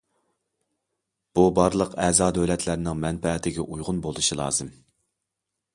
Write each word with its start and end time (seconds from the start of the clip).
بۇ 1.39 1.43
بارلىق 1.59 1.93
ئەزا 2.05 2.31
دۆلەتلەرنىڭ 2.39 2.99
مەنپەئەتىگە 3.05 3.69
ئۇيغۇن 3.69 4.03
بولۇشى 4.09 4.41
لازىم. 4.43 4.75